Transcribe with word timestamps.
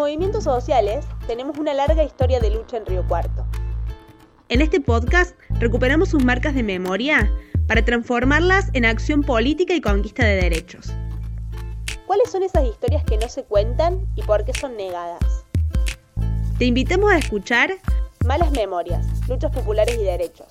movimientos 0.00 0.44
sociales 0.44 1.04
tenemos 1.26 1.58
una 1.58 1.74
larga 1.74 2.02
historia 2.02 2.40
de 2.40 2.48
lucha 2.48 2.78
en 2.78 2.86
Río 2.86 3.06
Cuarto. 3.06 3.44
En 4.48 4.62
este 4.62 4.80
podcast 4.80 5.36
recuperamos 5.60 6.08
sus 6.08 6.24
marcas 6.24 6.54
de 6.54 6.62
memoria 6.62 7.30
para 7.66 7.84
transformarlas 7.84 8.70
en 8.72 8.86
acción 8.86 9.22
política 9.22 9.74
y 9.74 9.82
conquista 9.82 10.24
de 10.24 10.36
derechos. 10.36 10.90
¿Cuáles 12.06 12.30
son 12.30 12.42
esas 12.42 12.64
historias 12.64 13.04
que 13.04 13.18
no 13.18 13.28
se 13.28 13.44
cuentan 13.44 14.06
y 14.16 14.22
por 14.22 14.46
qué 14.46 14.54
son 14.54 14.74
negadas? 14.74 15.44
Te 16.58 16.64
invitamos 16.64 17.12
a 17.12 17.18
escuchar 17.18 17.70
Malas 18.24 18.52
Memorias, 18.52 19.06
Luchas 19.28 19.52
Populares 19.52 19.96
y 20.00 20.04
Derechos. 20.04 20.48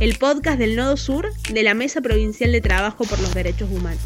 El 0.00 0.18
podcast 0.18 0.58
del 0.58 0.74
Nodo 0.74 0.96
Sur 0.96 1.32
de 1.32 1.62
la 1.62 1.74
Mesa 1.74 2.00
Provincial 2.00 2.50
de 2.50 2.60
Trabajo 2.60 3.04
por 3.04 3.20
los 3.20 3.32
Derechos 3.34 3.70
Humanos. 3.70 4.02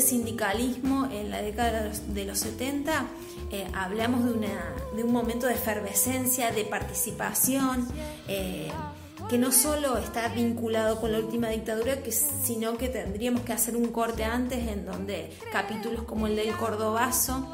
Sindicalismo 0.00 1.08
en 1.10 1.30
la 1.30 1.42
década 1.42 1.90
de 2.08 2.24
los 2.24 2.38
70, 2.38 3.06
eh, 3.50 3.66
hablamos 3.74 4.24
de, 4.24 4.32
una, 4.32 4.74
de, 4.94 5.04
un 5.04 5.12
momento 5.12 5.46
de 5.46 5.54
efervescencia, 5.54 6.50
de 6.50 6.64
participación, 6.64 7.88
eh, 8.28 8.70
que 9.28 9.38
no 9.38 9.52
solo 9.52 9.98
está 9.98 10.28
vinculado 10.28 11.00
con 11.00 11.12
la 11.12 11.18
última 11.18 11.48
dictadura, 11.48 12.02
que, 12.02 12.12
sino 12.12 12.78
que 12.78 12.88
tendríamos 12.88 13.42
que 13.42 13.52
hacer 13.52 13.76
un 13.76 13.88
corte 13.88 14.24
antes 14.24 14.66
en 14.68 14.86
donde 14.86 15.30
capítulos 15.52 16.02
como 16.04 16.26
el 16.26 16.36
del 16.36 16.54
Cordobazo 16.56 17.48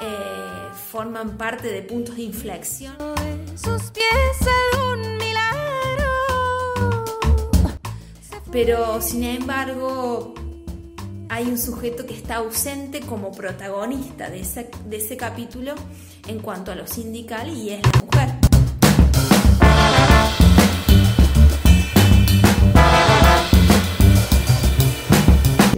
eh, 0.00 0.68
forman 0.90 1.36
parte 1.36 1.68
de 1.68 1.82
puntos 1.82 2.16
de 2.16 2.22
inflexión. 2.22 2.96
Sus 3.56 3.82
pies 3.90 4.48
algún 4.74 5.16
milagro. 5.18 7.04
Pero 8.50 9.00
sin 9.00 9.24
embargo, 9.24 10.34
hay 11.32 11.46
un 11.46 11.56
sujeto 11.56 12.04
que 12.04 12.12
está 12.12 12.36
ausente 12.36 13.00
como 13.00 13.32
protagonista 13.32 14.28
de 14.28 14.40
ese, 14.40 14.68
de 14.84 14.98
ese 14.98 15.16
capítulo 15.16 15.72
en 16.28 16.40
cuanto 16.40 16.72
a 16.72 16.74
lo 16.74 16.86
sindical 16.86 17.48
y 17.48 17.70
es 17.70 17.80
la 17.82 18.02
mujer. 18.04 18.28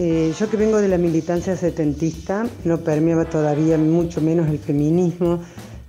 Eh, 0.00 0.34
yo 0.36 0.50
que 0.50 0.56
vengo 0.56 0.78
de 0.78 0.88
la 0.88 0.98
militancia 0.98 1.56
setentista, 1.56 2.48
no 2.64 2.78
permeaba 2.78 3.25
todavía 3.27 3.78
mucho 3.78 4.20
menos 4.20 4.48
el 4.48 4.58
feminismo, 4.58 5.41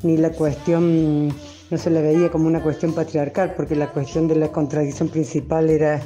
ni 0.03 0.17
la 0.17 0.29
cuestión, 0.29 1.29
no 1.29 1.77
se 1.79 1.89
la 1.89 2.01
veía 2.01 2.29
como 2.29 2.45
una 2.45 2.61
cuestión 2.61 2.93
patriarcal, 2.93 3.55
porque 3.57 3.75
la 3.75 3.91
cuestión 3.91 4.27
de 4.27 4.35
la 4.35 4.51
contradicción 4.51 5.09
principal 5.09 5.71
era 5.71 6.03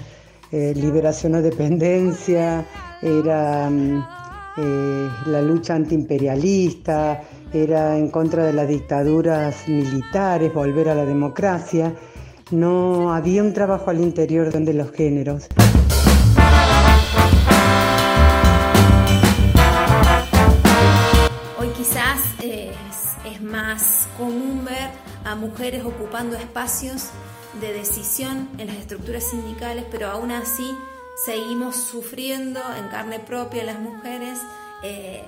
eh, 0.52 0.74
liberación 0.76 1.36
o 1.36 1.42
dependencia, 1.42 2.66
era 3.02 3.70
mm, 3.70 4.06
eh, 4.58 5.10
la 5.28 5.42
lucha 5.42 5.76
antiimperialista, 5.76 7.22
era 7.54 7.98
en 7.98 8.10
contra 8.10 8.46
de 8.46 8.54
las 8.54 8.68
dictaduras 8.68 9.68
militares, 9.68 10.54
volver 10.54 10.90
a 10.90 10.96
la 10.96 11.06
democracia. 11.06 11.94
No 12.52 13.14
había 13.14 13.44
un 13.44 13.54
trabajo 13.54 13.92
al 13.92 14.02
interior 14.02 14.52
de 14.52 14.74
los 14.74 14.92
géneros. 14.92 15.48
Hoy 21.60 21.68
quizás 21.78 22.22
es 22.42 23.42
más 23.42 24.08
común 24.18 24.66
ver 24.66 24.90
a 25.26 25.36
mujeres 25.36 25.86
ocupando 25.86 26.36
espacios 26.36 27.12
de 27.60 27.74
decisión 27.74 28.50
en 28.58 28.68
las 28.68 28.78
estructuras 28.78 29.24
sindicales, 29.24 29.86
pero 29.90 30.10
aún 30.10 30.32
así 30.32 30.76
seguimos 31.26 31.76
sufriendo 31.76 32.62
en 32.78 32.88
carne 32.90 33.20
propia 33.20 33.64
las 33.64 33.80
mujeres 33.80 34.40
eh, 34.84 35.24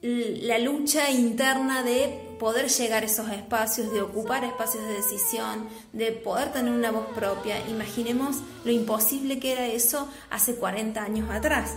la 0.00 0.58
lucha 0.58 1.10
interna 1.10 1.82
de 1.82 2.36
poder 2.38 2.68
llegar 2.68 3.02
a 3.02 3.06
esos 3.06 3.30
espacios, 3.30 3.92
de 3.92 4.00
ocupar 4.00 4.44
espacios 4.44 4.84
de 4.86 4.94
decisión, 4.94 5.68
de 5.92 6.12
poder 6.12 6.52
tener 6.52 6.72
una 6.72 6.92
voz 6.92 7.06
propia. 7.14 7.58
Imaginemos 7.68 8.36
lo 8.64 8.70
imposible 8.70 9.40
que 9.40 9.52
era 9.52 9.66
eso 9.66 10.08
hace 10.30 10.54
40 10.54 11.02
años 11.02 11.28
atrás. 11.30 11.74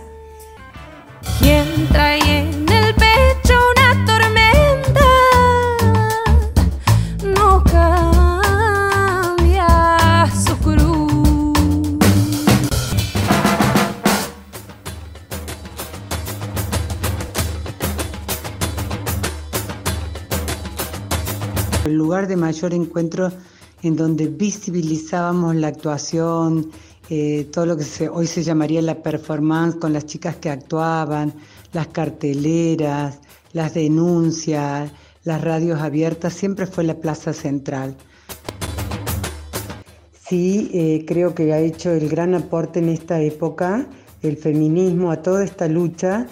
¿Quién 1.40 1.88
trae 1.88 2.20
en 2.20 2.68
el 2.68 2.94
pecho 2.94 3.58
una 3.76 3.81
El 21.84 21.94
lugar 21.94 22.28
de 22.28 22.36
mayor 22.36 22.74
encuentro 22.74 23.32
en 23.82 23.96
donde 23.96 24.28
visibilizábamos 24.28 25.56
la 25.56 25.68
actuación, 25.68 26.70
eh, 27.10 27.48
todo 27.52 27.66
lo 27.66 27.76
que 27.76 28.08
hoy 28.08 28.28
se 28.28 28.44
llamaría 28.44 28.80
la 28.80 29.02
performance 29.02 29.76
con 29.76 29.92
las 29.92 30.06
chicas 30.06 30.36
que 30.36 30.48
actuaban, 30.48 31.34
las 31.72 31.88
carteleras, 31.88 33.18
las 33.52 33.74
denuncias, 33.74 34.92
las 35.24 35.40
radios 35.40 35.80
abiertas, 35.80 36.34
siempre 36.34 36.66
fue 36.66 36.84
la 36.84 36.94
Plaza 36.94 37.32
Central. 37.32 37.96
Sí, 40.28 40.70
eh, 40.72 41.04
creo 41.06 41.34
que 41.34 41.52
ha 41.52 41.58
hecho 41.58 41.90
el 41.90 42.08
gran 42.08 42.34
aporte 42.34 42.78
en 42.78 42.88
esta 42.90 43.20
época 43.20 43.86
el 44.22 44.36
feminismo 44.36 45.10
a 45.10 45.20
toda 45.20 45.44
esta 45.44 45.66
lucha 45.66 46.28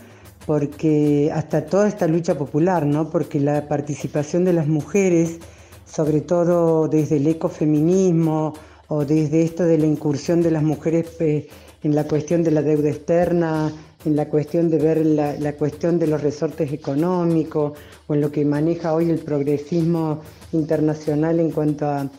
porque 0.51 1.31
hasta 1.33 1.65
toda 1.65 1.87
esta 1.87 2.09
lucha 2.09 2.37
popular, 2.37 2.85
¿no? 2.85 3.09
Porque 3.09 3.39
la 3.39 3.69
participación 3.69 4.45
de 4.45 4.53
las 4.53 4.67
mujeres, 4.67 5.39
sobre 5.87 6.23
todo 6.23 6.89
desde 6.89 7.19
el 7.19 7.29
ecofeminismo 7.29 8.55
o 8.89 9.05
desde 9.05 9.45
esto 9.45 9.63
de 9.63 9.79
la 9.79 9.87
incursión 9.87 10.43
de 10.43 10.51
las 10.51 10.65
mujeres 10.65 11.07
eh, 11.21 11.47
en 11.85 11.95
la 11.95 12.03
cuestión 12.03 12.43
de 12.43 12.51
la 12.51 12.63
deuda 12.63 12.89
externa, 12.89 13.73
en 14.05 14.17
la 14.17 14.29
cuestión 14.29 14.69
de 14.71 14.79
ver 14.79 15.07
la, 15.07 15.53
cuestión 15.53 16.01
de 16.01 16.09
los 16.09 16.21
resortes 16.21 16.73
económicos 16.73 17.79
o 18.09 18.15
en 18.15 18.21
lo 18.21 18.33
que 18.33 18.45
maneja 18.45 18.93
hoy 18.93 19.09
el 19.09 19.21
progresismo 19.21 20.21
internacional 20.51 21.39
en 21.39 21.53
cuanto 21.53 21.87
a, 21.87 22.11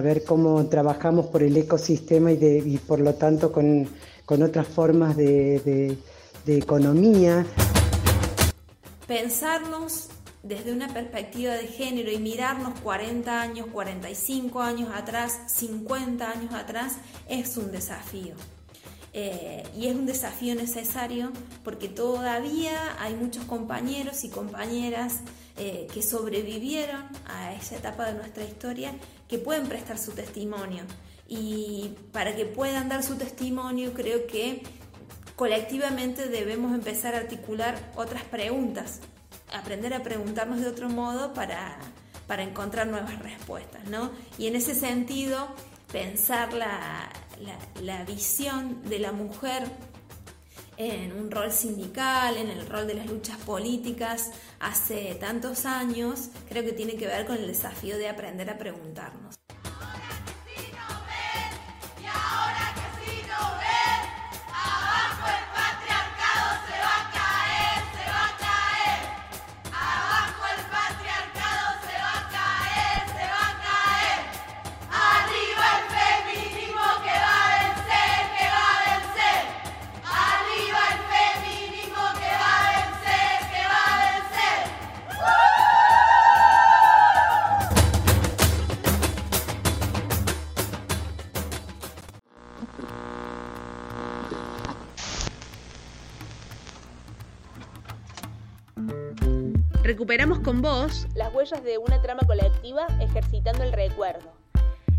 ver 0.00 0.24
cómo 0.24 0.64
trabajamos 0.68 1.26
por 1.26 1.42
el 1.42 1.54
ecosistema 1.54 2.32
y, 2.32 2.80
por 2.86 3.00
lo 3.00 3.12
tanto 3.12 3.52
con, 3.52 3.86
otras 4.26 4.66
formas 4.68 5.18
de 5.18 5.98
economía 6.46 7.46
pensarnos 9.06 10.08
desde 10.42 10.72
una 10.72 10.92
perspectiva 10.92 11.54
de 11.54 11.66
género 11.66 12.10
y 12.12 12.18
mirarnos 12.18 12.78
40 12.80 13.40
años, 13.40 13.66
45 13.72 14.60
años 14.60 14.90
atrás, 14.94 15.40
50 15.46 16.30
años 16.30 16.54
atrás, 16.54 16.96
es 17.28 17.56
un 17.56 17.72
desafío. 17.72 18.34
Eh, 19.16 19.62
y 19.76 19.86
es 19.86 19.94
un 19.94 20.06
desafío 20.06 20.56
necesario 20.56 21.30
porque 21.62 21.88
todavía 21.88 22.76
hay 22.98 23.14
muchos 23.14 23.44
compañeros 23.44 24.24
y 24.24 24.28
compañeras 24.28 25.20
eh, 25.56 25.86
que 25.94 26.02
sobrevivieron 26.02 27.04
a 27.26 27.54
esa 27.54 27.76
etapa 27.76 28.06
de 28.06 28.14
nuestra 28.14 28.42
historia 28.42 28.92
que 29.28 29.38
pueden 29.38 29.68
prestar 29.68 29.98
su 29.98 30.12
testimonio. 30.12 30.82
Y 31.28 31.94
para 32.12 32.34
que 32.34 32.44
puedan 32.44 32.88
dar 32.88 33.02
su 33.02 33.14
testimonio 33.14 33.94
creo 33.94 34.26
que 34.26 34.62
colectivamente 35.36 36.28
debemos 36.28 36.74
empezar 36.74 37.14
a 37.14 37.18
articular 37.18 37.78
otras 37.96 38.24
preguntas, 38.24 39.00
aprender 39.52 39.94
a 39.94 40.02
preguntarnos 40.02 40.60
de 40.60 40.68
otro 40.68 40.88
modo 40.88 41.32
para, 41.32 41.78
encontrar 42.38 42.86
nuevas 42.86 43.18
respuestas, 43.20 43.84
¿no? 43.88 44.10
Y 44.38 44.46
en 44.46 44.56
ese 44.56 44.74
sentido, 44.74 45.48
pensar 45.92 46.52
la, 46.52 47.08
la 47.82 48.04
visión 48.04 48.82
de 48.84 48.98
la 48.98 49.12
mujer 49.12 49.64
en 50.76 51.12
un 51.12 51.30
rol 51.30 51.52
sindical, 51.52 52.36
en 52.36 52.50
el 52.50 52.66
rol 52.66 52.86
de 52.86 52.94
las 52.94 53.06
luchas 53.06 53.36
políticas 53.38 54.32
hace 54.60 55.14
tantos 55.14 55.66
años, 55.66 56.30
creo 56.48 56.64
que 56.64 56.72
tiene 56.72 56.96
que 56.96 57.06
ver 57.06 57.26
con 57.26 57.36
el 57.36 57.46
desafío 57.46 57.96
de 57.96 58.08
aprender 58.08 58.50
a 58.50 58.58
preguntarnos. 58.58 59.36
Recuperamos 99.94 100.40
con 100.40 100.60
vos 100.60 101.06
las 101.14 101.32
huellas 101.32 101.62
de 101.62 101.78
una 101.78 102.02
trama 102.02 102.22
colectiva 102.26 102.88
ejercitando 103.00 103.62
el 103.62 103.72
recuerdo. 103.72 104.32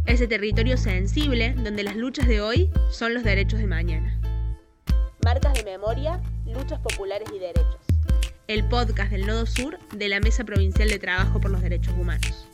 Ese 0.05 0.25
territorio 0.25 0.77
sensible 0.77 1.53
donde 1.53 1.83
las 1.83 1.97
luchas 1.97 2.29
de 2.29 2.39
hoy 2.39 2.71
son 2.91 3.13
los 3.13 3.25
derechos 3.25 3.59
de 3.59 3.67
mañana. 3.67 4.17
Marcas 5.21 5.53
de 5.53 5.65
memoria, 5.65 6.21
luchas 6.45 6.79
populares 6.79 7.27
y 7.35 7.39
derechos. 7.39 7.81
El 8.47 8.69
podcast 8.69 9.11
del 9.11 9.27
Nodo 9.27 9.45
Sur 9.45 9.77
de 9.89 10.07
la 10.07 10.21
Mesa 10.21 10.45
Provincial 10.45 10.87
de 10.87 10.97
Trabajo 10.97 11.41
por 11.41 11.51
los 11.51 11.61
Derechos 11.61 11.93
Humanos. 11.95 12.47